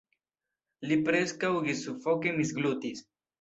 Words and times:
Li 0.91 0.97
preskaŭ 1.09 1.51
ĝissufoke 1.67 2.35
misglutis. 2.41 3.07